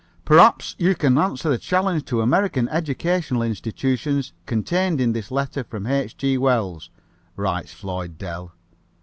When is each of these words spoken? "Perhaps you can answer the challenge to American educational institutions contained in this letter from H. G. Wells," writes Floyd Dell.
"Perhaps 0.25 0.75
you 0.79 0.95
can 0.95 1.15
answer 1.19 1.47
the 1.47 1.59
challenge 1.59 2.05
to 2.05 2.21
American 2.21 2.67
educational 2.69 3.43
institutions 3.43 4.33
contained 4.47 4.99
in 4.99 5.11
this 5.13 5.29
letter 5.29 5.63
from 5.63 5.85
H. 5.85 6.17
G. 6.17 6.39
Wells," 6.39 6.89
writes 7.35 7.71
Floyd 7.71 8.17
Dell. 8.17 8.51